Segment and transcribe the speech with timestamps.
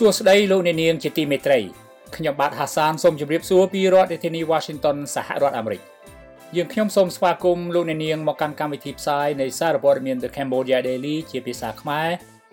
[0.00, 1.58] សួស្តីលោកអ្នកនាងជាទីមេត្រី
[2.16, 5.80] ខ្ញុំបាទហាសានសូមជម្រាបសួរពីរដ្ឋធានី Washington សហរដ្ឋអាមេរិក
[6.56, 12.08] យើងខ្ញុំសូមស្វាគមន៍លោកអ្នកនាងមកកាន់កម្មវិធីផ្សាយនៃសារព័ត៌មាន The Cambodia Daily ជាភាសាខ្មែរ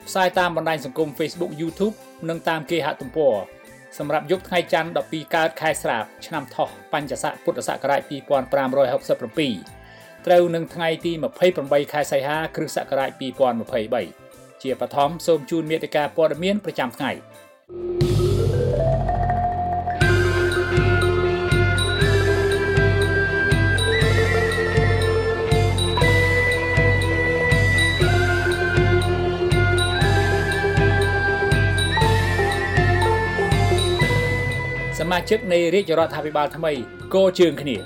[0.08, 1.96] ផ្សាយតាមបណ្ដាញសង្គម Facebook YouTube
[2.30, 3.36] និងតាមគេហទំព័រ
[3.98, 11.12] សម្រាប់យប់ថ្ងៃច័ន្ទ12កើតខែស្រាបឆ្នាំថោះបញ្ញស័កពុទ្ធសករាជ2567ត្រូវនឹងថ្ងៃទី
[11.54, 14.24] 28ខែសីហាគ្រិស្តសករាជ2023
[14.64, 17.20] ជាបឋមសូមជូនមេតិការព័ត៌មានប្រចាំថ្ងៃស
[17.76, 17.80] មា
[35.30, 36.72] ជិកនៃរាជរដ្ឋាភិបាលថ្មី
[37.14, 37.78] កោជើងគ្នា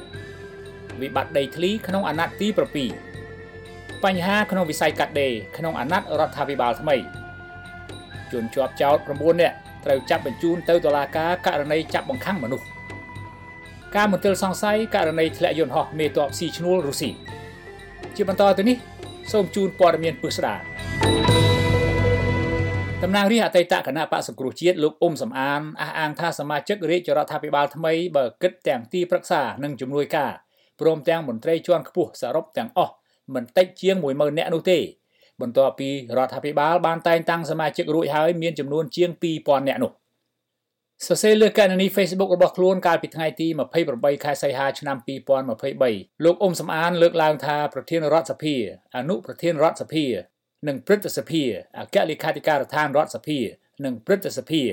[1.01, 2.47] វិបត្តិដីធ្លីក្នុងអាណត្តិទី
[3.25, 6.95] 7បញ្ហាក្នុងវិស័យកាត់ដេរក្នុងអាណត្តិរដ្ឋាភិបាលថ្មី
[8.31, 12.65] ជនជាប់ចោត9នាក់ ត្រូវចាប់បញ្ជូនទៅតុលាការករណីចាប់បង្ខាំងមនុស្ស
[13.95, 17.09] ការមន្ទិលសង្ស័យករណីធ្លាក់យន្តហោះមេតបស៊ីឈ្នួលរុស្ស៊ី
[18.15, 18.77] ជាបន្តទៅនេះ
[19.31, 20.55] សូមជូនព័ត៌មានពិស្ដា
[23.03, 30.31] តំណាងរាជអតីតគណៈបកសង្គ្រោះជាតិលោកអ៊ុំសំអានអះអាងថាសមាជិករាជរដ្ឋាភិបាលថ្មីបើគិតទាំងទីប្រឹក្សានិងជំនួយការ
[30.79, 32.93] ព្រមទាំងមន្ត្រីជាន់ខ្ពស់សរុបទាំងអស់
[33.33, 34.79] មិនតិចជាង10000នាក់នោះទេ
[35.41, 39.91] បន្ទាប់ពីរដ្ឋាភិបាលបានតែងតាំងសមាជិករួចហើយមានចំនួនជាង2000នាក់នោះ
[41.05, 43.47] សរសេរលើកណនី Facebook របស់ខ្លួនកាលពីថ្ងៃទី
[43.85, 44.97] 28ខែសីហាឆ្នាំ
[45.61, 48.55] 2023លោកអ៊ុំសំអានលើកឡើងថាប្រធានរដ្ឋសភា
[48.95, 50.05] អនុប្រធានរដ្ឋសភា
[50.67, 51.43] និងព្រឹទ្ធសភា
[51.79, 53.39] អគ្គលេខាធិការដ្ឋានរដ្ឋសភា
[53.85, 54.63] និងព្រឹទ្ធសភា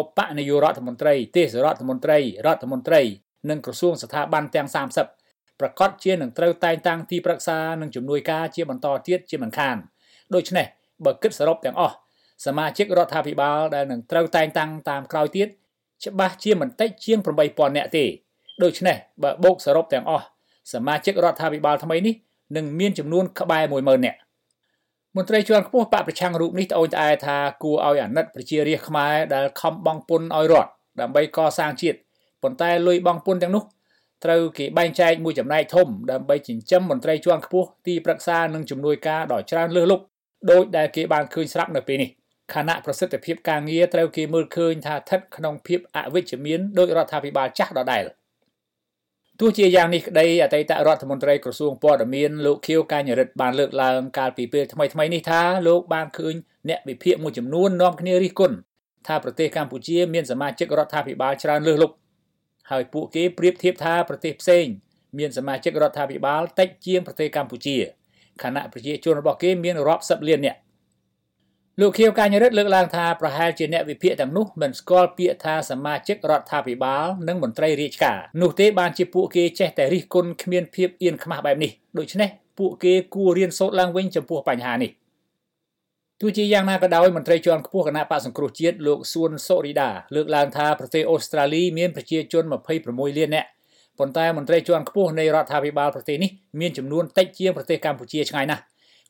[0.00, 3.02] ឧបនាយករដ្ឋមន្ត្រីទេសរដ្ឋមន្ត្រីរដ្ឋមន្ត្រី
[3.50, 4.68] និងក្រសួងស្ថាប័នទាំង
[5.14, 9.76] 30ប្រកាសជានឹងត្រូវតែងតាំងទីប្រឹក្សានិងជំនួយការជាបន្តទៀតជាមិនខាន
[10.34, 10.66] ដូច្នេះ
[11.04, 11.94] បើគិតសរុបទាំងអស់
[12.46, 15.48] សមាជិករដ្ឋាភិបាលដែលនឹងត្រូវតែងតាំងតាមក្រោយទៀត
[16.04, 17.18] ច្បាស់ជាមិនតិចជាង
[17.48, 18.04] 8000នាក់ទេ
[18.62, 20.24] ដូច្នេះបើបូកសរុបទាំងអស់
[20.72, 22.14] សមាជិករដ្ឋាភិបាលថ្មីនេះ
[22.56, 24.18] នឹងមានចំនួនក្បែរ10000នាក់
[25.16, 30.70] មន្ត្រីជាន់ខ្ពស់បកប្រឆាំងរូបនេះត្អូញត្អែថាគួរឲ្យអាណិតប្រជារាស្ត្រខ្មែរដែលខំបង់ពន្ធឲ្យរដ្ឋ
[31.00, 31.98] ដើម្បីកសាងជាតិ
[32.42, 33.64] ប៉ុន្តែលុយបង់ពន្ធទាំងនោះ
[34.24, 40.04] ត្រូវគេបែងចែកមួយចំណែកធំដើម្បីចិញ្ចឹមមន្ត្រីជាន់ខ្ពស់ទីប្រឹក្សានិងជំនួយការដ៏ច្រើនលើសលប់
[40.50, 42.10] ដោយដែលគេបានឃើញស្រាប់នៅពេលនេះ
[42.54, 48.04] ខណៈប្រសិទ្ធភាពការងារត្រូវគេមើលឃើញថាស្ថិតក្នុងភាពអវិជ្ជមានដោយរដ្ឋាភិបាលចាស់ដដែល
[49.40, 56.34] ទោះជាយ៉ាងនេះក្តីអតីតរដ្ឋមន្ត្រីក្រសួងព័ត៌មានលោកខៀវកញ្ញរិទ្ធបានលើកឡើងកាលពីពេលថ្មីៗនេះថាលោកបានឃើញ
[56.68, 58.56] អ្នកវិភាគមួយចំនួននាំគ្នារិះគន់
[59.06, 61.94] ថាប្រទេសកម្ពុជាមានសមាជិករដ្ឋាភិបាលច្រើនលើសលប់
[62.70, 64.66] ហើយពួកគេប្រៀបធៀបថាប្រទេសផ្សេង
[65.18, 67.76] មានសមាជិករដ្ឋាភិបាលតិចជាងប្រទេសកម្ពុជា
[68.42, 70.58] ខណៈប្រជាជនរបស់គេមានរាប់សិបលាននាក់
[71.80, 82.28] លោកខៀវកញ្ញរិទ្ធលើកឡើងថាប្រហែលជាអ្នកវិភាគទាំងនោះមិនស្គាល់ពាក្យថាសមាជិករដ្ឋាភិបាលនិងមន្ត្រីរាជការនោះទេបានជាពួកគេចេះតែរិះគន់គ្មានភាពអៀនខ្មាស់បែបនេះដូច្នេះ
[82.58, 84.90] ពួកគេគួររៀនសូត្រឡើងវិញចំពោះបញ្ហានេះ
[86.20, 92.44] ទោះជាយ៉ាងណាក៏ដោយមន្ត្រីជាន់ខ្ពស់គណៈបកសង្គ្រោះជាតិលោកសួនសូរីដាលើកឡើងថាប្រទេសអូស្ត្រាលីមានប្រជាជន
[92.80, 93.48] 26លាននាក់
[93.98, 98.62] ប៉ុន្តែមន្ត្រីជាន់ខ្ពស់នៃរដ្ឋាភិបាលប្រទេសនេះមានចំនួនតិចជាងប្រទេសកម្ពុជាឆ្ងាយណាស់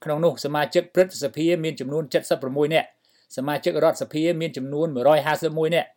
[0.04, 2.04] ក្នុងនោះសមាជិកព្រឹទ្ធសភាមានចំនួន
[2.38, 2.88] 76នាក់
[3.36, 4.86] សមាជិករដ្ឋសភាមានចំនួន
[5.32, 5.88] 151នាក់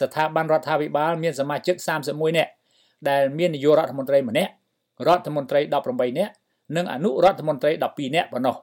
[0.00, 1.76] ស្ថាប័នរដ្ឋាភិបាលមានសមាជិក
[2.08, 2.50] 31នាក់
[3.08, 4.52] ដែលមាននាយករដ្ឋមន្ត្រីម្នាក់
[5.06, 6.32] រដ្ឋមន្ត្រី18នាក់
[6.76, 8.56] និងអនុរដ្ឋមន្ត្រី12នាក់ប៉ុណ្ណោះ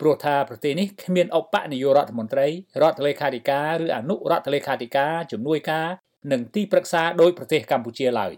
[0.00, 2.46] ព្រោះថាប្រទេសនេះគ្មានឧបនាយករដ្ឋមន្ត្រី
[2.82, 5.86] រដ្ឋលេខាធិការឬអនុរដ្ឋលេខាធិការជំនួយការ
[6.32, 8.32] និងទីប្រឹក្សាដោយប្រទេសកម្ពុជាឡើយ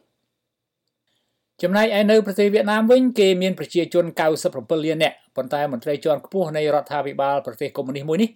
[1.63, 4.05] ចំណែកឯនៅប្រទេសវៀតណាមវិញគេមានប្រជាជន
[4.41, 8.31] 97លាននាក់ប៉ុន្តែមន្ត្រីជាន់ខ្ពស់នៃរដ្ឋាភិបាលប្រទេសកុម្មុយនីសមួយនេះ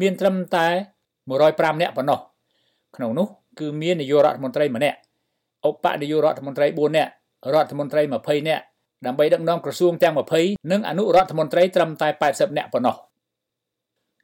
[0.00, 0.66] មានត្រឹមតែ
[1.20, 2.18] 105នាក់ប៉ុណ្ណោះ
[2.96, 3.26] ក្នុងនោះ
[3.58, 4.96] គឺមាននាយករដ្ឋមន្ត្រីម្នាក់
[5.68, 7.10] ឧបនាយករដ្ឋមន្ត្រី4នាក់
[7.54, 8.64] រដ្ឋមន្ត្រី20នាក់
[9.06, 12.96] ដើម្បីដឹកនាំក្រសួងទាំង20និងអនុរដ្ឋមន្ត្រីត្រឹមតែ80នាក់ប៉ុណ្ណោះ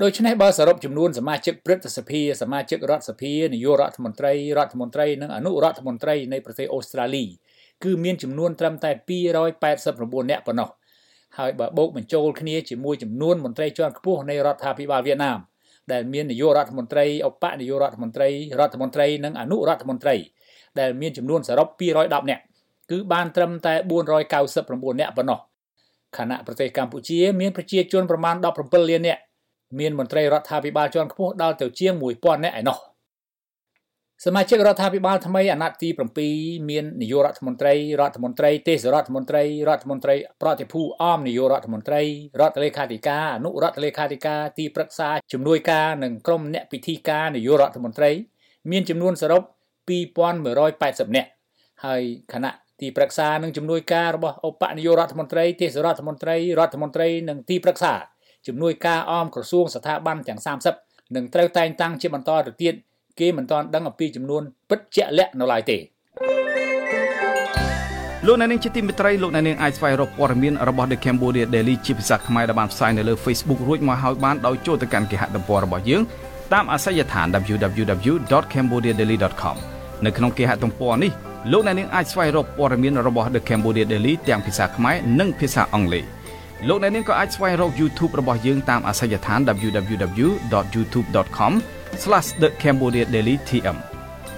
[0.03, 7.25] ដូច្នេះបើសរុបចំនួនសមាជិកព្រឹទ្ធសភាសមាជិករដ្ឋសភានាយករដ្ឋមន្ត្រីរដ្ឋមន្ត្រីនិងអនុរដ្ឋមន្ត្រីនៃប្រទេសអូស្ត្រាលី
[7.85, 8.91] គឺមានចំនួនត្រឹមតែ
[9.61, 10.69] 289នាក់ប៉ុណ្ណោះ
[11.39, 15.39] ហើយបើបូកបញ្ចូលគ្នាជាមួយចំនួនមន្ត្រីជាន់ខ្ពស់នៃរដ្ឋាភិបាលវៀតណាម
[15.93, 18.29] ដែលមាននាយករដ្ឋមន្ត្រីឧបនាយករដ្ឋមន្ត្រី
[18.61, 20.15] រដ្ឋមន្ត្រីនិងអនុរដ្ឋមន្ត្រី
[20.81, 22.43] ដែលមានចំនួនសរុប210នាក់
[22.91, 23.75] គឺបានត្រឹមតែ
[24.37, 25.39] 499នាក់ប៉ុណ្ណោះ
[26.17, 29.21] ខណៈប្រទេសកម្ពុជាមានប្រជាជនប្រមាណ17លាននាក់
[29.79, 32.79] មានមន្ត្រីរដ្ឋាភិបាលជាន់ខ្ពស់ដល់ទៅជាង1000នាក់ឯណោះ
[34.25, 35.89] សមាជិករដ្ឋាភិបាលថ្មីអាណត្តិទី
[36.29, 42.03] 7មាននាយករដ្ឋមន្ត្រីរដ្ឋមន្ត្រីទេសរដ្ឋមន្ត្រីរដ្ឋមន្ត្រីប្រតិភូអមនាយករដ្ឋមន្ត្រី
[42.41, 48.11] រដ្ឋលេខាធិការអនុរដ្ឋលេខាធិការទីប្រឹក្សាជំនួយការនិងក្រុមអ្នកពិធីការនាយករដ្ឋមន្ត្រី
[48.71, 49.43] មានចំនួនសរុប
[49.89, 51.31] 2180នាក់
[51.85, 52.03] ហើយ
[52.33, 57.93] គណៈទីប្រឹក្សានិងជំនួយការរបស់ឧបនាយករដ្ឋមន្ត្រីទេសរដ្ឋមន្ត្រីរដ្ឋមន្ត្រីនិងទីប្រឹក្សា
[58.47, 60.41] ជំនួយការអមក្រសួងស្ថាប័នទាំង
[60.77, 62.75] 30នឹងត្រូវតែងតាំងជាបន្តទៅទៀត
[63.21, 65.79] គេមិនទាន់ដឹងអំពីចំនួនពិតជាក់លាក់នៅឡើយទេ
[68.27, 76.03] លោកអ្នកនាងជាទីមេត្រីលោកអ្នកនាងអាចស្វែងរកព័ត៌មានរបស់ The Cambodia Daily ជាភាសាខ្មែរដែលបានផ្សាយនៅលើ Facebook រួចមកហើយបានដោយចូលទៅកាន់គេហទំព័ររបស់យើង
[76.53, 79.57] តាមអាសយដ្ឋាន www.cambodiadaily.com
[80.05, 81.11] នៅក្នុងគេហទំព័រនេះ
[81.53, 86.05] លោកអ្នកនាងអាចស្វែងរកព័ត៌មានរបស់ The Cambodia Daily ទាំងភាសាខ្មែរនិងភាសាអង់គ្លេស
[86.69, 89.39] លោកអ្នកនាងក៏អាចស្វែងរក YouTube របស់យើងតាមអាសយដ្ឋាន
[91.95, 93.77] www.youtube.com/thecambodiadailytm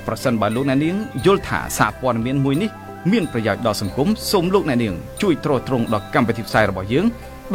[0.07, 0.95] ប្រសិនបើលោកអ្នកនាង
[1.27, 2.71] យល់ថាសារព័ត៌មានមួយនេះ
[3.13, 7.07] មានប្រយោជន៍ដល់សង្គមសូមលោកអ្នកនាងជួយទ្រទ្រង់ដល់កម្មវិធីផ្សាយរបស់យើង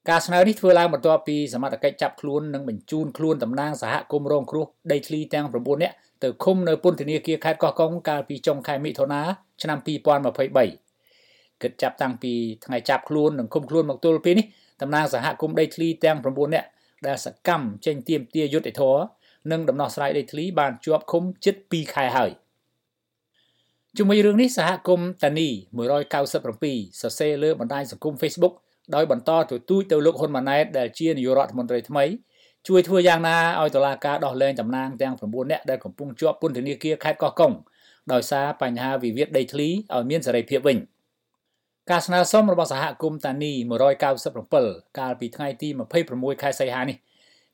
[0.09, 9.21] ការស្នើនេះធ្វើឡើងបន្ទាប់ពីសមត្ថកិច្ចចាប់ខ្លួននិងបញ្ជូនខ្លួនតំណាងសហគមន៍រងគ្រោះដីធ្លីទាំង9នាក់ទៅឃុំនៅពន្ធនាគារខេត្តកោះកុងកាលពីចុងខែមិថុនា
[9.63, 12.33] ឆ្នាំ2023គិតចាប់តាំងពី
[12.65, 14.47] ថ្ងៃចាប់ខ្លួននិងឃុំខ្លួនមកទល់ពេលនេះ
[14.83, 16.69] តំណាងសហគមន៍ដីធ្លីទាំង9នាក់
[17.07, 18.97] ដែលសកម្មចេញទៀមទាយុទ្ធធរ
[19.53, 22.31] និងដំណោះស្រាយដីធ្លីបានជាប់ឃុំជិត2ខែហើយ
[23.97, 25.49] ជាមួយរឿងនេះសហគមន៍តានី
[26.25, 28.55] 197សរសេរលើបណ្ដាញសង្គម Facebook
[28.95, 32.05] ដោយបន្តទទូចទៅលោកហ៊ុនម៉ាណែតដែលជានាយករដ្ឋមន្ត្រីថ្មី
[32.69, 37.53] ជួយធ្វើយ៉ាងណាឲ្យតុលាការដោះលែងតំណាងទាំង9នាក់ដែលកំពុងជាប់ពន្ធនាគារខេត្តកោះកុង
[38.13, 40.79] ដោយសារបញ្ហាវិវាទដីធ្លីឲ្យមានសេរីភាពវិញ។
[41.91, 43.53] ការស្នើសុំរបស់សហគមន៍តានី
[44.25, 45.69] 197កាលពីថ្ងៃទី
[46.07, 46.97] 26ខែសីហានេះ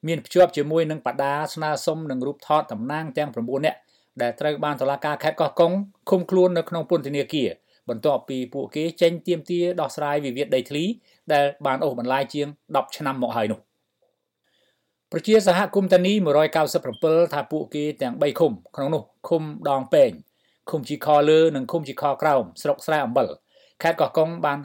[0.06, 3.78] មានភ្ជាប់ជាមួយនឹងបដាស្នើសុំនឹងរូបថតតំណាងទាំង9នាក់
[4.22, 5.72] ដែលត្រូវបានតុលាការខេត្តកោះកុង
[6.10, 7.48] ឃុំខ្លួននៅក្នុងពន្ធនាគារ
[7.88, 10.84] បន្ទាប់ពីពួកគេចេញទាមទារដោះស្រាយវិវាទដីធ្លី
[11.32, 13.60] ដែលបានអូសបន្លាយជាង10ឆ្នាំមកហើយនោះ
[15.12, 16.12] ប្រជាសហគមន៍តានី
[16.72, 20.10] 197ថាពួកគេទាំង3ឃុំក្នុងនោះឃុំដងពេង
[20.70, 23.28] ឃុំជីខលើនិងឃុំជីខក្រោមស្រុកស្រែអំបិល
[23.82, 24.58] ខេត្តកោះកុងបាន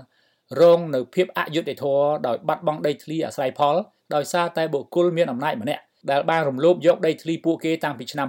[0.59, 3.75] រងនៅភាពអយុត្តិធម៌ដោយបាត់បង់ដីធ្លីអាស្រ័យផល
[4.15, 8.27] ដោយសារតែបុគ្គលមានអំណាចម្នាក់ដែលបានរំលោភយកដីធ្លីពួកគេតាំងពីឆ្នាំ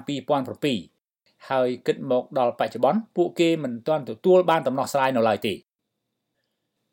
[0.74, 5.54] 2007ហើយគិតមកដល់បច្ចុប្បន្នពួកគេមិនទាន់ទទួលបានដំណោះស្រាយនៅឡើយទេ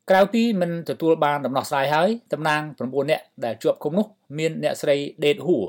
[0.10, 4.96] ក្រៅពីមិនទទួលបានដំណោះស្រាយហើយតំណាង9នាក់ដែលជាប់ឃុំនោះមានអ្នកស្រី
[5.26, 5.66] ដេតហួរ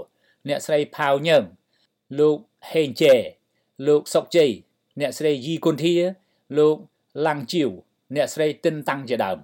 [0.49, 1.45] អ្នកស្រីផាវញើង
[2.19, 2.37] លោក
[2.73, 3.15] ហេងជេ
[3.87, 4.51] លោកសុកជ័យ
[5.01, 5.95] អ្នកស្រីយីគុនធា
[6.59, 6.77] លោក
[7.27, 7.71] ឡាំងជីវ
[8.15, 9.39] អ្នកស្រីទិនតាំងជាដើម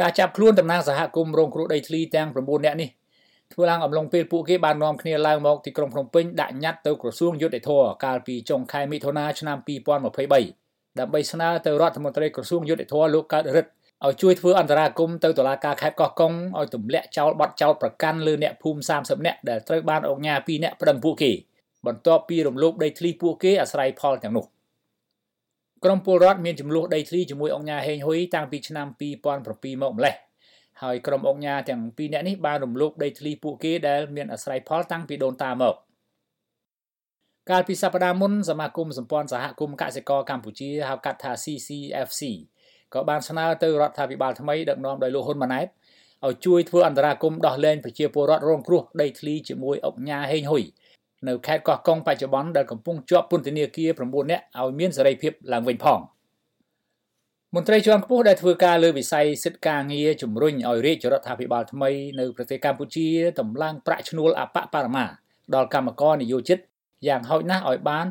[0.00, 2.90] ការចាប់ខ្លួនតំណាងសហគមន៍រងគ្រោះដីធ្លីទាំង9នាក់នេះ
[3.52, 13.70] ធ្វើឡើងអំឡុងពេលពួកគេបាននាំគ្នាឡើងមកទីក្រុងភ្នំពេញដាក់ញត្តិទៅក្រសួងយុទ្ធភ័ពកាលពីចុងខែមិថុនាឆ្នាំ2023ដើម្បីស្នើទៅរដ្ឋមន្ត្រីក្រសួងយុទ្ធភ័ពលោកកើតរិទ្ធ
[14.04, 21.32] ឲ្យជួយធ្វើអន្តរាគមន៍ទៅតុលាការខេត្តកោះកុងឲ្យទម្លាក់ចោលបទចោទប្រកាន់លើអ្នកភូមិ30នាក់ដែលត្រូវបានអង្គការ2នាក់ប្តឹងពួកគេ
[21.86, 24.44] បន្ទាប់ពីរំលោភដីធ្លីពួកគេអាស្រ័យផលទាំងនោះ
[25.84, 28.86] ក្រមពលរដ្ឋមានចំនួនដីធ្លីជាមួយអង្គការហេងហ៊ុយតាំងពីឆ្នាំ
[29.30, 30.14] 2007មកម្លេះ
[30.82, 35.74] ហើយក្រុមអង្គការទាំងពីរនាក់នេះបានរំលោភដីធ្លីពួកគេដែលមានអាស្រ័យផលតាំងពីដូនតាមក
[37.50, 42.22] កាលពីសប្តាហ៍មុនសមាគមសម្ព័ន្ធសហគមន៍កសិករកម្ពុជាហៅកាត់ថា CCFC
[42.94, 45.66] ក៏បានស្នើទៅរដ្ឋាភិបាលថ្មីដឹកនាំដោយលោកហ៊ុនម៉ាណែត
[46.26, 50.64] ឲ្យជួយធ្វើអន្តរាគមន៍ដោះលែងប្រជាពលរដ្ឋរងគ្រោះដីធ្លីជាមួយអង្គការហេងហ៊ុយ
[51.28, 56.00] នៅខេត្តកោះកុងបច្ចុប្បន្នដែលកំពុងជាប់ពន្ធនាគារ9នាក់ឲ្យមានសេរីភាពឡើងវិញផង
[57.54, 61.90] មន្ត្រីជាន់ខ្ពស់ដែលធ្វើការលើវិស័យសិទ្ធិការងារជំរុញឲ្យរាជរដ្ឋាភិបាលថ្មី
[62.20, 63.08] នៅប្រទេសកម្ពុជា
[63.40, 65.04] តម្លើងប្រាក់ឈ្នួលអបបរមា
[65.54, 66.58] ដល់កម្មករនិយោជិត
[67.08, 68.06] យ៉ាងហោចណាស់ឲ្យបាន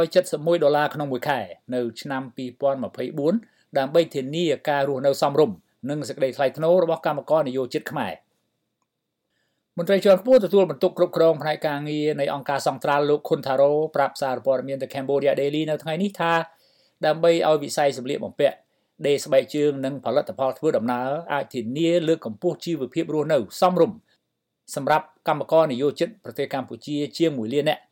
[0.00, 1.40] 371ដុល្លារក្នុងមួយខែ
[1.74, 2.22] នៅឆ្នាំ
[2.98, 5.56] 2024ដើម្បីធានាការរស់នៅសមរម្យ
[5.90, 8.12] និងសេចក្តីថ្លៃថ្នូររបស់កម្មករនិយោជិតខ្មែរ
[9.78, 16.32] មន្ត្រីជាន់ខ្ពស់ទទួលបន្ទុកគ្រប់គ្រងផ្នែកការងារនៃអង្គការសង្ត្រាល់លោកខុនថារ៉ូប្រាប់សារព័ត៌មាន The Cambodia Daily នៅថ្ងៃនេះថា
[17.06, 18.56] ដើម្បីឲ្យវិស័យសម្លៀកបំពាក់
[19.06, 23.98] ដេស្បែកជើងនិងផលិតផលធ្វើដំណើរអាចធានាលើកកម្ពស់ជីវភាពរស់នៅសមរម្យ
[24.74, 27.82] សម្រាប់កម្មករនិយោជិតប្រទេសកម្ពុជាជាង1លាននាក់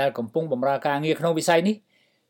[0.00, 1.76] ដែលកំពុងបម្រើការងារក្នុងវិស័យនេះ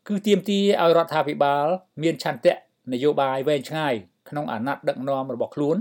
[0.07, 1.65] គឺទាមទារឲ្យរដ្ឋាភិបាល
[2.03, 2.53] មានឆន្ទៈ
[2.93, 3.93] នយោបាយវែងឆ្ងាយ
[4.29, 5.77] ក្នុងអាណត្តិដឹកនាំរបស់ខ្លួន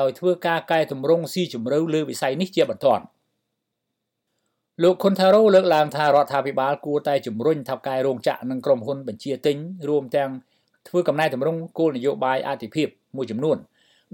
[0.00, 3.04] ដោយធ្វើការកែតម្រង់ស៊ីជម្រៅលើវិស័យនេះជាបន្ទាន់
[4.82, 9.56] លោកខុនថារ៉ូលើកឡើងថារដ្ឋាភិបាលគួរតែជំរុញថៅកែរោងចក្រនិងក្រុមហ៊ុនបញ្ជាទិញ
[9.88, 10.30] រួមទាំង
[10.88, 13.56] ធ្វើកំណែតម្រង់គោលនយោបាយអាទិភាពមួយចំនួន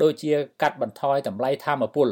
[0.02, 2.08] ដូចជាកាត់បន្ថយតម្លៃធម្មពល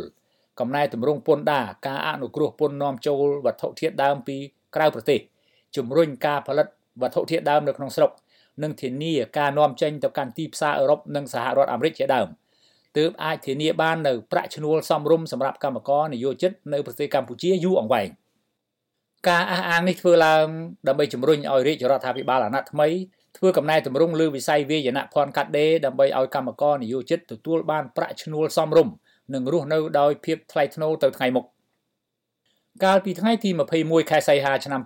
[0.61, 4.37] កំណែតម្រង់ពន្ធដារការអនុគ្រោះពន្ធនាំចូលវត្ថុធាតុដើមពី
[4.75, 5.21] ក្រៅប្រទេស
[5.77, 6.67] ជំរុញការផលិត
[7.03, 8.11] វត្ថុធាតុដើមនៅក្នុងស្រុក
[8.63, 12.29] និងធានាការនាំចេញទៅកាន់ទីផ្សារអឺរ៉ុបនិងសហរដ្ឋអាមេរិកជាដើម
[12.97, 18.09] ទើបអាចធានាបាននៅប្រាក់ឈ្នួលសមរម្យសម្រាប់កម្មករនិយោជិតនៅប្រទេសកម្ពុជាយូរអង្វែង
[19.29, 20.47] ការអះអាងនេះធ្វើឡើង
[20.89, 22.89] ដើម្បីជំរុញឲ្យរាជរដ្ឋាភិបាលអាណត្តិថ្មី
[23.37, 28.95] ធ្វើកំណែតម្រង់លើវិស័យវាយនភ័ណ្ឌកាត់ដេរដើម្បីឲ្យកម្មករនិយោជិតទទួលបានប្រាក់ឈ្នួលសមរម្យ
[29.35, 31.47] និងរស់នៅដោយភាពថ្លៃថ្នូរទៅថ្ងៃមុខ
[32.85, 34.81] កាលពីថ្ងៃទី21ខែសីហាឆ្នាំ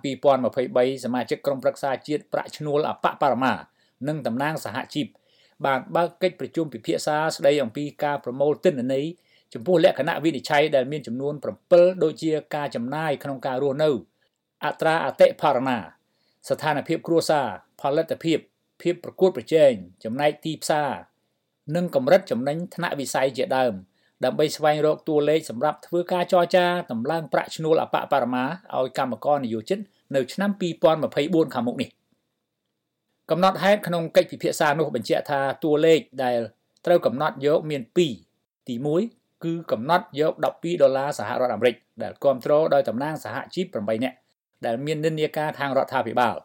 [0.45, 3.53] 2023សមាជិកក្រុមប្រឹក្សាជាតិប្រាក់ឈ្នួលអបបរមា
[4.07, 5.07] និងតំណាងសហជីព
[5.65, 9.05] បានបើកកិច្ចប្រជុំពិភាក្សាស្ដីអំពីការប្រមូលទិន្នន័យ
[9.53, 11.33] ចំពោះលក្ខណៈវិនិច្ឆ័យដែលមានចំនួន
[11.67, 13.89] 7ដូចជាការចំណាយក្នុងការរស់នៅ
[14.65, 15.77] អត្រាអតិផរណា
[16.49, 17.47] ស្ថានភាពគ្រួសារ
[17.81, 18.39] ផលិតភាព
[18.81, 19.71] ភាពប្រកួតប្រជែង
[20.03, 20.91] ចំណែកទីផ្សារ
[21.75, 23.73] និងកម្រិតចំណេញថ្នាក់វិស័យជាដើម
[24.25, 28.45] ដើម្បីស្វែងរកតួលេខសម្រាប់ធ្វើការចរចាតម្លើងប្រាក់ឈ្នួលអបបរមា
[28.75, 29.79] ឲ្យកម្មករនិយោជិត
[30.15, 30.51] នៅឆ្នាំ
[31.07, 31.89] 2024ខាងមុខនេះ
[33.31, 36.39] កំណត់ហេតុក្នុងកិច្ចពិភាក្សានោះបញ្ជាក់ថាតួលេខដែល
[36.85, 44.15] ត្រូវកំណត់យកមាន2ទី1គឺកំណត់យក12ដុល្លារសហរដ្ឋអាមេរិកដែលគ្រប់គ្រងដោយតំណាងសហជីព8នាក់
[44.65, 46.35] ដែលមាននិន្នាការខាងរដ្ឋាភិបាល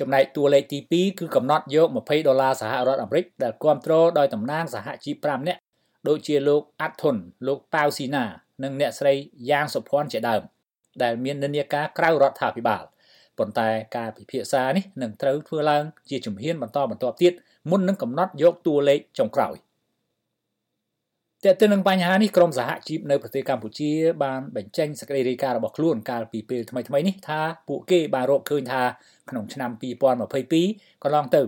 [0.00, 5.60] ចំណែកតួលេខទី2គឺកំណត់យក20ដុល្លារសហរដ្ឋអាមេរិកដែលគ្រប់គ្រងដោយតំណាងសហជីព5នាក់
[6.08, 8.24] ដូចជាលោកអាត់ធុនលោកប៉ាវស៊ីណា
[8.62, 9.14] និងអ្នកស្រី
[9.50, 10.42] យ៉ាងសុភ័ណ្ឌជាដើម
[11.02, 12.82] ដែលមាននិន្នាការក្រៅរដ្ឋាភិបាល
[13.38, 17.32] ប៉ុន្តែការពិភាក្សានេះនឹងត្រូវធ្វើឡើងជាជំហានបន្តបន្ទាប់ទៀត
[17.70, 19.56] មុននឹងកំណត់យកតួលេខចុងក្រោយ
[21.44, 23.90] តែទៅនឹងបញ្ហានេះក្រមសហជីពនៅប្រទេសកម្ពុជា
[24.24, 28.82] បានបញ្ចេញសេចក្តីរាយការណ៍របស់ខ្លួនកាលពីពេលថ្មីៗនេះថាពួកគេបានរកឃើញថា
[29.30, 29.70] ក្នុងឆ្នាំ
[30.40, 31.42] 2022កន្លងទៅ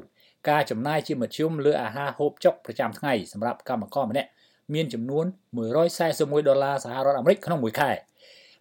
[0.50, 4.28] ការចំណាយជាមធ្យមលើអាហារហូបចុកប្រចាំថ្ងៃសម្រាប់កម្មករម្នាក់
[4.74, 5.26] មានចំនួន
[5.86, 7.90] 141ដុល្លារសហរដ្ឋអាមេរិកក្នុងមួយខែ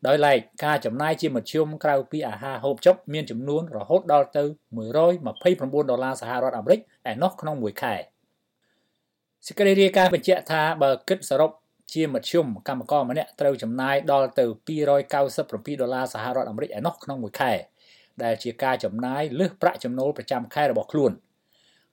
[0.07, 4.43] ដោយឡែកការចំណាយជាមធ្យមក្រៅពីអាហារហូបចុកមានចំនួនរហូតដល់ទៅ
[5.17, 6.79] 129ដុល្លារសហរដ្ឋអាមេរិក
[7.11, 7.95] ឯណោះក្នុងមួយខែ
[9.45, 11.51] សេចក្តីរាយការណ៍បញ្ជាក់ថាបើគិតសរុប
[11.93, 14.45] ជាមធ្យមកម្មករម្នាក់ត្រូវចំណាយដល់ទៅ
[15.07, 17.53] 297ដុល្លារសហរដ្ឋអាមេរិកឯណោះក្នុងមួយខែ
[18.23, 21.13] ដែលជាការចំណាយលើសប្រាក់ចំណូលប្រចាំខែរបស់ខ្លួន។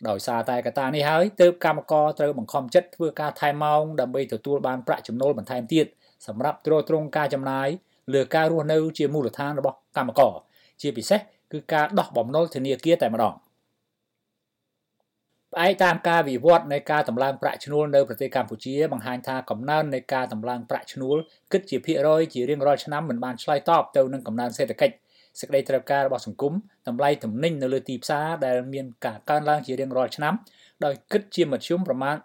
[0.08, 5.86] ដោយសារតែកត្តានេះហើយទើបកម្មករត្រូវបង្ខំចិត្តធ្វើការថែមម៉ោងដើម្បីទទួលបានប្រាក់ចំណូលបន្ថែមទៀត
[6.26, 7.68] សម្រាប់ទ្រទ្រង់ការចំណាយ
[8.12, 10.32] លើការរស់នៅជាមូលដ្ឋានរបស់កម្មករ
[10.82, 11.20] ជាពិសេស
[11.52, 13.34] គឺការដោះបំណុលធនាគារតែម្ដង
[15.52, 21.16] ផ្អែកតាមការវិវត្តនៃការតម្លើងប្រាក់ឈ្នួលនៅប្រទេសកម្ពុជាបង្ហាញថាកំណើននៃការតម្លើងប្រាក់ឈ្នួល
[21.52, 24.94] គិតជាភាគរយជារៀងរាល់ឆ្នាំមិនបានឆ្លើយតបទៅនឹងកំណើនសេដ្ឋកិច្ច
[25.40, 26.52] សេចក្តីត្រូវការរបស់សង្គម
[26.88, 30.34] តម្លៃទំនិញនៅលើទីផ្សារដែលមានការកើនឡើងជារៀងរាល់ឆ្នាំ
[30.84, 32.16] ដោយគិតជាមធ្យមប្រមាណ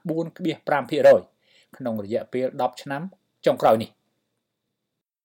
[0.64, 3.02] 4.5%ក្នុងរយៈពេល10ឆ្នាំ
[3.46, 3.90] ចុងក្រោយនេះ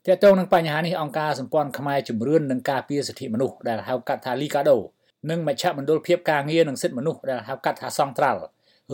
[0.08, 4.76] តើតើនឹងបញ្ហានេះអង្គការសម្ព័ន្ធខ្មែរជំរឿននឹងការពារសិទ្ធិមនុស្សដែលហៅកាត់ថា Ligado
[5.30, 8.36] និងមជ្ឈមណ្ឌលភាពការងារនិងសិទ្ធិមនុស្សដែលហៅកាត់ថា Central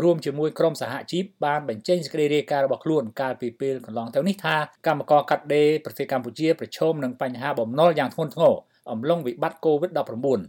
[0.03, 8.55] រួមជាមួយក្រុមសហជីពបានបញ្ចេញសេចក្តីរាយការណ៍របស់ខ្លួនកាលពីពេលកន្លងទៅនេះថាកម្មករកាត់ដេរប្រទេសកម្ពុជាប្រឈមនឹងបញ្ហាបំណុលយ៉ាងធ្ងន់ធ្ងរ
[8.91, 10.41] អំឡុងវិបត្តិ COVID-19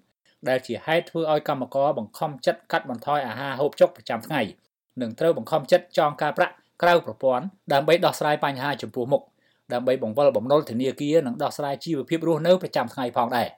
[0.50, 4.42] ដែលជាហេតុធ្វើឲ្យកម្មករបង្ខំចិត្តកាត់បន្ថយអាហារហូបចុកប្រចាំថ្ងៃ
[5.02, 9.22] និងត្រូវបង្ខំចិត្តចងការប្រាក់ក្រៅប្រព័ន្ធដើម្បីដោះស្រាយបញ្ហាចំពោះមុខ
[9.74, 13.50] ដើម្បីបង្វិលបំណុលធនាគារនិងដោះស្រាយជីវភាពរស់នៅប្រចាំថ្ងៃផងដែរ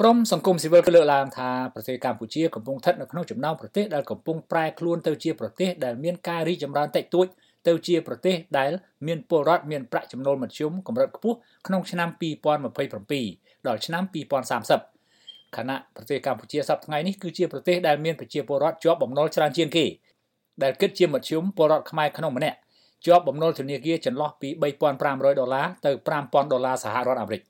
[0.00, 7.26] ក្រមសង្គមស៊ីវិលលើកឡើងថាប្រទេសកម្ពុជាកំពុងស្ថិតនៅក្នុងចំណោមប្រទេសដែលកំពុងប្រែខ្លួនទៅជាប្រទេសដែលមានការរីកចម្រើនតិចតួច
[7.68, 8.70] ទៅជាប្រទេសដែល
[9.06, 12.08] មានពលរដ្ឋមានប្រាក់ចំណូលមធ្យមកម្រិតខ្ពស់ក្នុងឆ្នាំ
[12.92, 14.02] 2027ដល់ឆ្នាំ
[14.80, 19.86] 2030ខណៈប្រទេសកម្ពុជាសប្តាហ៍ថ្ងៃនេះគឺជាប្រទេសដែលមានប្រជាពលរដ្ឋជាប់បំណុលច្រើនជាងគេ
[20.62, 22.58] ដែលគិតជាមធ្យមពលរដ្ឋខ្មែរក្នុងម្នាក់
[23.06, 24.48] ជាប់បំណុលធនាគារចន្លោះពី
[24.94, 25.90] 3500ដុល្លារទៅ
[26.22, 27.42] 5000ដុល្លារសហរដ្ឋអាមេរិក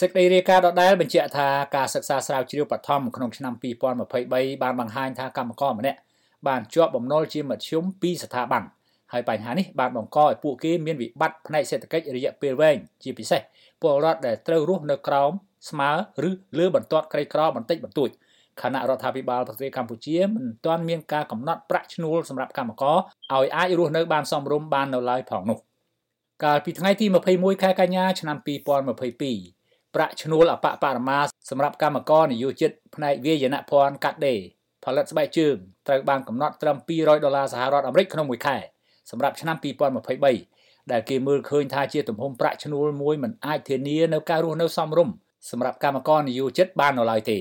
[0.00, 3.54] សេចក្តីរាយការណ៍ដដែលបញ្ជាក់ថាការសិក្សាស្រាវជ្រាវបឋមក្នុងឆ្នាំ
[4.02, 5.98] 2023បានបង្ហាញថាកម្មករម្នាក់
[6.48, 8.62] បានជាប់បំណុលជាមធ្យមពីស្ថាប័ន
[9.12, 13.40] ហើយបញ្ហានេះបានបង្កឲ្យពួកគេមានវិបត្តិផ្នែកសេដ្ឋកិច្ចរយៈពេលវែងជាពិសេស
[13.82, 15.32] ពលរដ្ឋដែលត្រូវរស់នៅក្រោម
[15.70, 15.90] ស្មើ
[16.28, 18.10] ឬលើបន្ទាត់ក្រីក្របន្តិចបន្តួច
[18.62, 22.96] គណៈរដ្ឋាភិបាលប្រទេសកម្ពុជាមិនទាន់មានការកំណត់ប្រាក់ឈ្នួលសម្រាប់កម្មករ
[23.32, 25.58] ឲ្យអាចរស់នៅបានសមរម្យបាននៅឡើយផងនោះ
[26.44, 31.18] កាលពីថ្ងៃទី21ខែកញ្ញាឆ្នាំ2022ប្រាក់ឈ្នួលអបបរមា
[31.50, 34.40] សម្រាប់កម្មករនយោជិតផ្នែកវាយនភ័ណ្ឌកាត់ដេរ
[34.84, 38.56] ផលិតស្បែកជើងត្រូវបានកំណត់ត្រឹម200ដុល្លារសហរដ្ឋអាមេរិកក្នុងមួយខែ
[39.10, 39.56] សម្រាប់ឆ្នាំ
[40.24, 45.14] 2023ដែលគេមើលឃើញថាជាទំហំប្រាក់ឈ្នួលមួយមិនអាចធានានៅការរស់នៅសមរម្យ
[45.50, 47.38] សម្រាប់កម្មករនយោជិតបាននៅឡើយទេ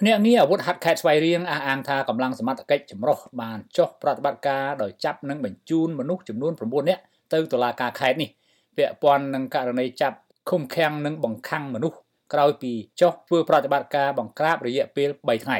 [0.00, 8.30] ភ្នាក់ងារអាវុធហាត់ខេត្តស្វាយរៀងអះអាងថាកម្លាំងសមត្ថកិច្ចចម្រុះបានចុះប្រតិបត្តិការដោយចាប់និងបញ្ជូនមនុស្សចំនួន9នាក់ទៅតុលាការខេត្តនេះ
[8.76, 10.16] ពាក់ព័ន្ធនឹងករណីចាប់
[10.50, 11.98] ឃុំឃាំងនិងបង្ខាំងមនុស្ស
[12.32, 15.58] ក្រោយពីចុះធ្វើប្រតិបត្តិការបង្ក្រាបរយៈពេល3ថ្ងៃ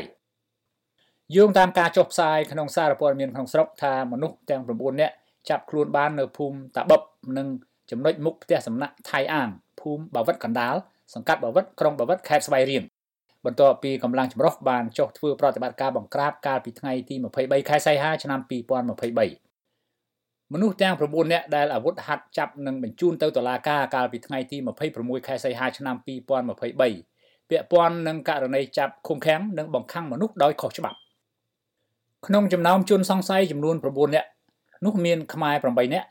[1.36, 5.14] យោងតាមការចុះផ្សាយក្នុងសារព័ត៌មានក្នុងស្រុកថាមនុស្សទាំង9នាក់
[5.48, 7.00] ចាប់ខ្លួនបាននៅភូមិតាបឹប
[7.36, 7.46] និង
[7.90, 9.48] ចំណុចមុខផ្ទះសំណាក់ថៃអាង
[9.80, 10.74] ភូមិបាវិតកណ្ដាល
[11.14, 12.84] សង្កាត់បាវិតក្រុងបាវិតខេត្តស្វាយរៀង
[13.46, 24.56] បន្ទាប់ពីកម្លាំងចម្រុះបានចុះធ្វើប្រតិបត្តិការបង្ក្រាបកាលពីថ្ងៃទី23ខែសីហាឆ្នាំ2023មនុស្សទាំង9នាក់ដែលអាវុធហត្ថចាប់និងបញ្ជូនទៅតុលាការកាលពីថ្ងៃទី
[24.92, 30.98] 26ខែសីហាឆ្នាំ2023ពាក់ព័ន្ធនឹងករណីចាប់ឃុំឃាំងនិងបង្ខាំងមនុស្សដោយខុសច្បាប់
[32.26, 34.28] ក្នុងចំណោមជនសង្ស័យចំនួន9នាក់
[34.84, 36.08] នោះមានខ្មែរ8នាក់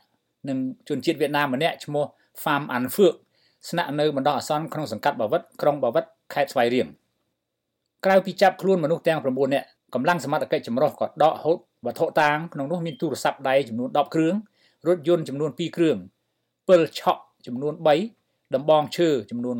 [0.48, 2.04] និងជនជាតិវៀតណាមម្នាក់ឈ្មោះ
[2.42, 3.14] Pham An Phước
[3.68, 6.86] ស្នាក់នៅបណ្ដោះអាសន្នក្នុងសង្កាត់បាវិតក្រុងបាវិតខេត្តស្វាយរៀង
[8.04, 14.34] ក្រៅពីចាប់ខ្លួនមនុស្សទាំង9នាក់កម្លាំងសមត្ថកិច្ចចម្រុះក៏ដកហូតវត្ថុតាងក្នុងនោះមានទូរស័ព្ទដៃចំនួន10គ្រឿង
[14.86, 15.96] រថយន្តចំនួន2គ្រឿង
[16.68, 17.74] ពិលឆក់ចំនួន
[18.14, 19.56] 3ដំបងឈើចំនួន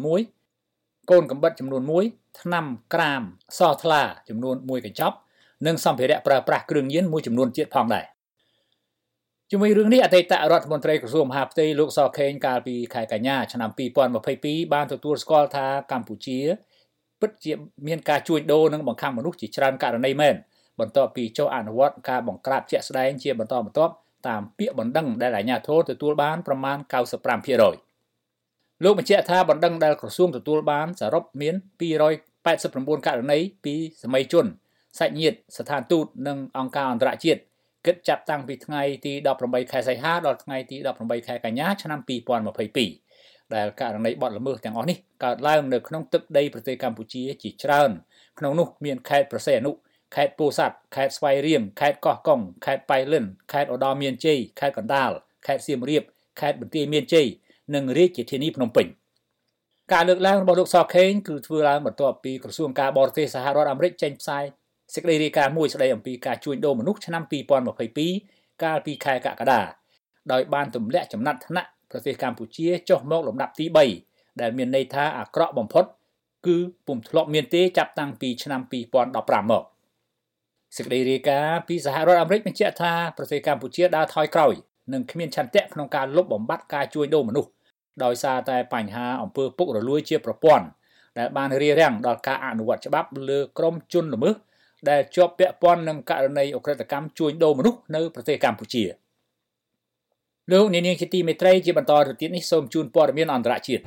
[0.53, 3.23] 1កូនកំបិតចំនួន1ថ្នាំក្រាម
[3.59, 5.17] សថ្លាចំនួន1កញ្ចប់
[5.67, 8.07] និងសម្ភារៈប្រើប្រាស់គ្រឿងញៀនមួយចំនួនទៀតផងដែរ
[9.51, 13.71] ជាមួយរឿងនេះអតីតរដ្ឋមន្ត្រីក្រសួងមហាផ្ទៃលោកសខេងកាលពីខែកញ្ញាឆ្នាំ
[14.21, 16.39] 2022បានទទួលស្គាល់ថាកម្ពុជា
[17.25, 17.53] ពិតជា
[17.87, 20.35] មានការជួញដូរនិងបង្ខំមនុស្សជាច្រើនករណីមែន
[20.81, 23.93] បន្ទាប់ពីចុះអនុវត្តការបង្ក្រាបជាក់ស្ដែងជាបន្តបន្ទាប់
[24.29, 26.79] តាមពាក្យបណ្ដឹងដែលអាជ្ញាធរទទួលបានប្រមាណ
[27.61, 31.55] 95%លោកបញ្ជាក់ថាបណ្ដឹងដែលក្រសួងទទួលបានសរុបមាន
[32.31, 34.47] 289ករណីពីសម័យជន
[34.99, 37.41] សាច់ញាតិស្ថានទូតនិងអង្គការអន្តរជាតិ
[37.87, 39.13] គិតចាប់តាំងពីថ្ងៃទី
[39.43, 43.04] 18ខែសីហាដល់ថ្ងៃទី18ខែកញ្ញាឆ្នាំ2022
[43.55, 47.91] ដែលករណីបទល្មើសទាំងអស់នេះកើតឡើងនៅក្នុងទឹកដីប្រទេសកម្ពុជាជាច្រើន
[48.39, 49.73] ក្នុងនោះមានខេត្តប្រសេអនុ
[50.15, 55.11] ខេត្តពោធិ៍សាត់ខេត្តស្វាយរៀងខេត្តកោះកុងខេត្តប៉ៃលិនខេត្តឧត្តរមានជ័យខេត្តកណ្ដាល
[55.47, 56.03] ខេត្តសៀមរាប
[56.41, 57.27] ខេត្តបន្ទាយមានជ័យ
[57.75, 58.87] និងរាជធានីភ្នំពេញ
[59.93, 64.45] ការលើកឡើងរបស់លោកសខេងគឺធ្វើឡើងបន្ទាប់ពីក្រសួងការបរទេសសហរដ្ឋអាមេរិកចេញផ្សាយ
[64.95, 67.23] សេចក្តីរាយការណ៍មួយស្តីអំពីការជួញដូរមនុស្សឆ្នាំ
[67.93, 69.61] 2022កាលពីខែកក្កដា
[70.33, 73.67] ដោយបានទម្លាក់ចំណាត់ថ្នាក់ ប្រទេសកម្ពុជាចុះមកលំដាប់ទី
[74.03, 75.85] 3ដែលមានន័យថាអាក្រក់បំផុត
[76.47, 78.61] គឺពុំធ្លាប់មានទេចាប់តាំងពីឆ្នាំ
[79.03, 79.63] 2015មក
[80.77, 84.55] សេចក្តីរាយការណ៍ពីសហរដ្ឋអាមេរិកបញ្ជាក់ថាប្រទេសកម្ពុជាដើរថយក្រោយ
[84.93, 87.51] និងគ្មានឆន្ទៈក្នុងការលុបបំបាត់ការជួញដូរមនុស្ស
[88.05, 90.67] ដោយសារតែបញ្ហាអំពើពុករលួយជាប្រព័ន្ធ
[91.19, 94.35] ដែលបានរារាំងដល់ការអនុវត្តច្បាប់លើក្រុមជនល្មើស
[94.91, 98.85] ដែលជាប់ពាក់ព័ន្ធនឹងករណីអ ுக ្រិតកម្មជួញដូរមនុស្សនៅប្រទេសកម្ពុជា
[100.53, 103.83] លោកនាងជាទីមេត្រីជាបន្តទៅទៀតនេះសូមជូនព័ត៌មានអន្តរជាតិ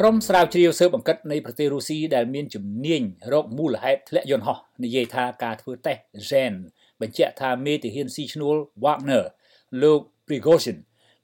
[0.00, 3.02] ក្រុមស្រាវជ្រាវស៊ើបអង្កេតនៃប្រទេសរុស្ស៊ីដែលមានជំនាញ
[3.32, 6.54] រកមូលហេតុធ្លាក់យន្តហោះនិយាយថាការធ្វើតេស្ត gen
[7.00, 9.24] បញ្ជាក់ថាមេទាហានស៊ីឈ្នួល Wagner
[9.82, 10.78] លោក Prigozhin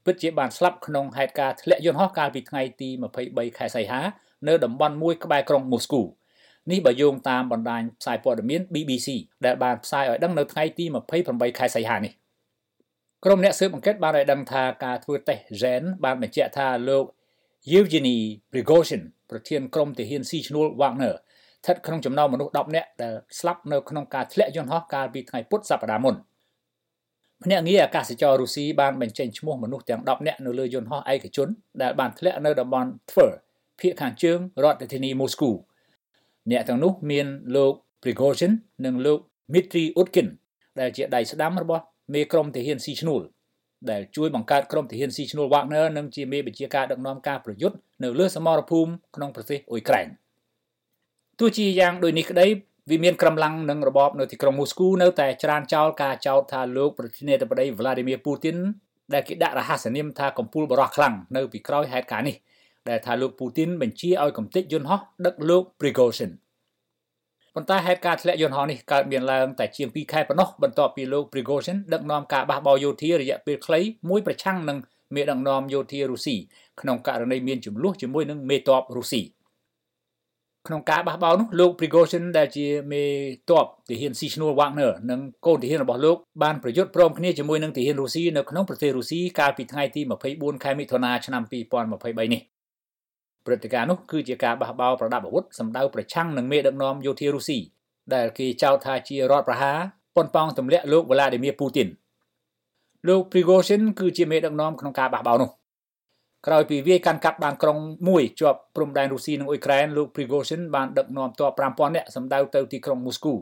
[0.04, 2.88] ពិតជាបានស្លាប់ក្នុងហេតុការណ៍ធ្លាក់យន្តហោះកាលពីថ្ងៃទី
[3.24, 4.00] 23ខែសីហា
[4.48, 6.02] នៅតំបន់មួយក្បែរក្រុងមូស្គូ
[6.70, 9.08] នេះបើយោងតាមបណ្ដាញផ្សាយព័ត៌មាន BBC
[9.44, 10.84] ដែលបានផ្សាយឲ្យដឹងនៅថ្ងៃទី
[11.20, 12.12] 28ខែសីហានេះ
[13.24, 17.04] ក្រុមអ្នកស៊ើបអង្កេតបានឲ្យដឹងថាការធ្វើតេស្ត gen បានបញ្ជាក់ថាលោក
[17.72, 18.18] Yevgeny
[18.52, 26.16] Prigozhin ប្រធានក្រុមទាហានស៊ីឈ្នួល Wagner ស្ថិតក្នុងចំណោមមនុស្ស10នាក់ដែលស្លាប់នៅក្នុងការធ្លាក់យន្តហោះកាលពីថ្ងៃពុធសប្តាហ៍មុន
[27.44, 31.48] ភ្នាក់ងារអាកាសចររុស្ស៊ីបានបញ្ចេញឈ្មោះមនុស្សទាំង10នាក់នៅលើយន្តហោះឯកជន
[31.82, 33.32] ដែលបានធ្លាក់នៅតំបន់ Tver
[33.80, 35.50] ភាគខាងជើងរដ្ឋធានីមូស្គូ
[36.50, 38.52] អ្នកទាំងនោះមានលោក Prigozhin
[38.84, 39.18] និងលោក
[39.50, 40.28] Dmitry Utkin
[40.80, 43.22] ដែលជាដៃស្ដាំរបស់មេក្រុមទាហានស៊ីឈ្នួល
[43.90, 50.08] ដែលជួយបង្កើតក្រុមទាហានស៊ីឈ្នួល Wagner និងជាមេបញ្ជាការដឹកនាំការប្រយុទ្ធនៅលើសមរភូមិក្នុងប្រទេសអ៊ុយក្រែន
[51.38, 52.46] ទោះជាយ៉ាងដូចនេះក្តី
[52.90, 58.56] វាមានក្រំឡាំងនឹងរបបនៅទីក្រុងមូស្គូនៅតែច្រានចោលការចោទថាលោកប្រធានាធិបតី Vladimir Putin
[59.14, 62.36] ដែលគេដាក់រហស្សនាមថាកំពូលបរោះខ្លាំងនៅពីក្រោយហេតុការណ៍នេះ
[62.90, 66.32] ដែលថាលោក Putin បញ្ជាឲ្យកំទេចយន្តហោះដឹកលោក Prigozhin
[67.54, 74.78] ប៉ុន្តែហេតុការណ៍ធ្លាក់យន្តហោះនេះកើតមានឡើងតែជាង2ខែប៉ុណ្ណោះបន្ទាប់ពីលោក Prigozhin ដឹកនាំការបះបោរយោធារយៈពេលខ្លីមួយប្រឆាំងនឹង
[75.14, 76.36] មេដឹកនាំយោធារុស្ស៊ី
[76.80, 79.22] ក្នុងករណីមានចំនួនជាមួយនឹងមេតបរុស្ស៊ី
[80.66, 83.02] ក្នុងការបះបោរនោះលោក Prigozhin ដែលជាមេ
[83.50, 90.00] តបទាហានស៊ីឈ្នួល Wagner និងកូនទាហានរបស់លោកបានប្រយុទ្ធព្រមគ្នាជាមួយនឹងទាហានរុស្ស៊ីនៅក្នុងប្រទេសរុស្ស៊ីកាលពីថ្ងៃទី
[90.32, 91.42] 24ខែមិថុនាឆ្នាំ
[91.88, 92.42] 2023នេះ
[93.48, 97.58] ព្រឹត្តិការណ៍នោះគឺជាការបះបោរប្រដាប់អាវុធសម្ដៅប្រឆាំងនឹងមេដឹកនាំយោធារុស្ស៊ី
[98.14, 99.78] ដែលគេចោទថាជារដ្ឋប្រហារ
[100.16, 101.88] ប៉ុនប៉ងទម្លាក់លោក Vladimir Putin
[103.08, 105.50] លោក Prigozhin គឺជាមេដឹកនាំក្នុងការបះបោរនោះ
[106.46, 113.34] ក្រោយពីវាយកាន់កាប់បានក្រុងមួយជាប់ព្រំដែនរុស្ស៊ីនិងអ៊ុយក្រែនលោក Prigozhin បានដឹកនាំទ័ព5000នាក់សម្ដៅទៅទីក្រុងមូស្គូ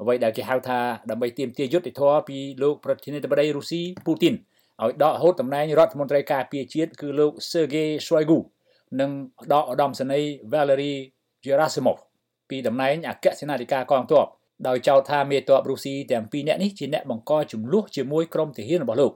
[0.00, 0.78] អ្វីដែលគេហៅថា
[1.10, 4.34] ដើម្បីទាមទារយុត្តិធម៌ពីលោកប្រធានាធិបតីរុស្ស៊ីពូទីន
[4.82, 8.38] ឲ្យដកហូតតំណែងរដ្ឋមន្ត្រីការពារជាតិគឺលោក Sergei Shoigu
[9.00, 9.10] និង
[9.52, 10.94] ដកឧត្តមសេនីយ៍ Valery
[11.44, 11.98] Gerasimov
[12.50, 14.26] ពីតំណែងអគ្គសេនាធិការកងទ័ព
[14.68, 19.12] ដោយចោទថាមេទ័ពរុស្ស៊ីទាំងពីរនាក់នេះជាអ្នកបង្កចំនួនជាមួយក្រុមទាហានរបស់លោក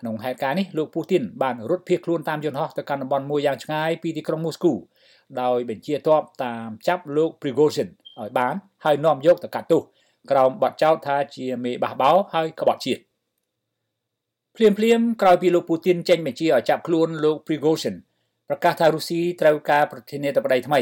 [0.00, 4.72] ក្នុងហេតុការណ៍នេះលោកពូទីនបានរត់ភៀសខ្លួនតាមយន្តហោះទៅកាន់តំបន់មួយយ៉ាងឆ្ងាយពីទីក្រុងមូស្គូ
[5.40, 7.88] ដោយបញ្ជាទ័ពតាមចាប់លោក Prigozhin
[8.20, 9.82] ឲ្យបានហើយនាំយកទៅកាត់ទោស
[10.30, 13.00] ក្រោមបទចោទថាជាមេបះបោរហើយក្បត់ជាតិ
[14.56, 17.96] ភ្លាមភ្លាមក្រោយពីលោកពូទីនចេញបញ្ជាឲ្យចាប់ខ្លួនលោក Prigozhin
[18.48, 20.80] ប្រកាសថារុស្ស៊ីត្រូវការប្រធានាធិបតីថ្មី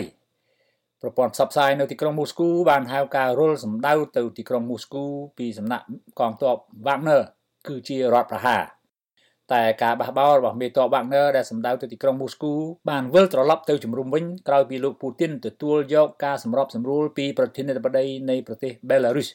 [1.03, 5.05] ប្រព័ន្ធផ្សព្វផ្សាយនៅទីក្រុងមូស្គូបានហៅការរុលសម្ដៅទៅទីក្រុងមូស្គូ
[5.39, 5.85] ពីសំណាក់
[6.19, 7.23] កងទ័ព Wagner
[7.69, 8.63] គឺជារដ្ឋប្រហារ
[9.53, 12.53] តែការបះបោររបស់មេទ័ព Wagner ដែលសម្ដៅទៅទីក្រុងមូស្គូ
[12.91, 19.29] បានវិលត្រឡប់ទៅជំរុំវិញក្រោយពីលោកពូទីនទទួលយកការសម្របសម្រួលពីប្រធានាធិបតីនៃប្រទេស Belarus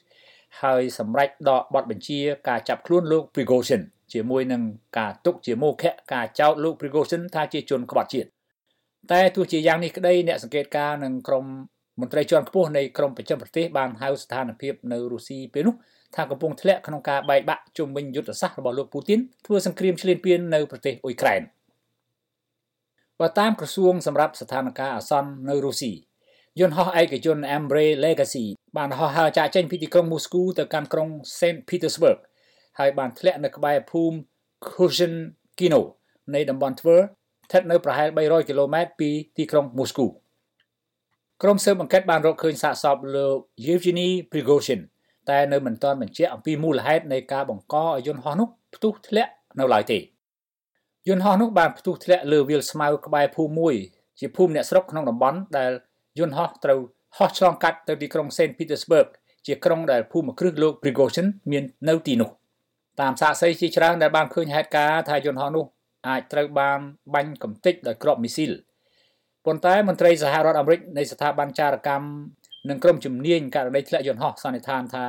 [0.61, 3.81] ហើយសម្រេចដកបទបញ្ជាការចាប់ខ្លួនលោក Prigozhin
[4.13, 4.61] ជាមួយនឹង
[4.97, 8.29] ការទុកជាមោឃៈការចោទលោក Prigozhin ថាជាជនក្បត់ជាតិ
[9.11, 11.45] តែទោះជាយ៉ាងនេះក្តីអ្នកសង្កេតការណ៍នឹងក្រុម
[11.99, 15.75] មន្ត្រីជាន់ខ្ពស់នៃក្រមប្រចាំប្រទេសបានហៅស្ថានភាពនៅរុស្ស៊ីពេលនោះ
[16.15, 21.41] ថាកំពុងធ្លាក់ក្នុងការបែកបាក់ជុំវិញយុទ្ធសាស្ត្ររបស់លោកពូទីនធ្វើសង្គ្រាមឈ្លានពាននៅប្រទេសអ៊ុយក្រែន
[23.19, 25.91] បើតាមក្រសួងសម្រាប់ស្ថានភាពអាសន្ននៅរុស្ស៊ី
[26.59, 28.45] យន្តហោះឯកជន Embraer Legacy
[28.77, 32.19] បានហោះហើរចាកចេញពីទីក្រុងមូស្គូទៅកាន់ក្រុង Saint Petersburg
[32.79, 34.15] ហើយបានធ្លាក់នៅក្បែរភូមិ
[34.73, 35.81] Kuzhenkino
[36.35, 40.07] នៃតំបន់ Tver ស្ថិតនៅប្រហែល300គីឡូម៉ែត្រពីទីក្រុងមូស្គូ
[41.43, 44.81] ក្រុមស៊ើបអង្កេតបានរកឃើញសាកសពលោក Yevgeny Prigozhin
[45.29, 49.99] តែនៅមិនទាន់បញ្ជាក់អំពីមូលហេតុនៃការបង្កឲ្យយន្តហោះនោះផ្ទុះធ្លាក់នៅឡើយទេ
[51.07, 53.75] យន្តហោះនោះបានផ្ទុះធ្លាក់លើវាលស្មៅក្បែរភូមិមួយ
[54.19, 55.71] ជាភូមិអ្នកស្រុកក្នុងតំបន់ដែល
[56.19, 56.79] យន្តហោះត្រូវ
[57.17, 59.07] ហោះឆ្លងកាត់ទៅទីក្រុង Saint Petersburg
[59.47, 62.29] ជាក្រុងដែលភូមិគ្រឹះលោក Prigozhin មាននៅទីនោះ
[63.01, 65.65] តាមសាកសីជាច្រើនដែលបានឃើញហេតុការណ៍ថាយន្តហោះនោះ
[66.07, 66.79] អាចត្រូវបាន
[67.13, 68.51] បាញ់កំទេចដោយគ្រាប់មីស៊ីល
[69.45, 72.07] ប៉ុន្តែមន្ត្រីសហរដ្ឋអាមេរិកនៃស្ថាប័នចារកម្ម
[72.69, 75.05] និងក្រុមជំនាញករណីធ្លាក់យន្តហោះសន្និដ្ឋានថា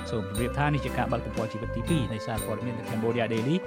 [0.10, 3.58] សូមជម្រាបថានេះជាការបើកទំព័រជីវិតទី2នៃសារព័ត៌មាន The Cambodia Daily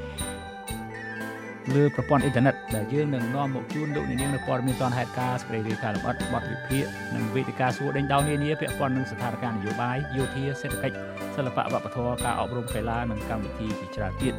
[1.75, 10.97] លើប្រព័ន្ធអ៊ីនធឺណិតដែលយើងនឹងនាំមកជូនលោកអ្នកនាងនៅព័ត៌មានទាន់ហេតុការណ៍សេចក្តីរាយការណ៍លម្អិតបទវិភាគនិងវេទិកាសួរដេញដោលនានាពាក់ព័ន្ធនឹងស្ថានភាពនយោបាយយោធាសេដ្ឋកិច្ច
[11.37, 14.35] សិល្បៈវប្បធម៌ការអប់រំកីឡានិងកម្មវិធីជាច្រើនទៀត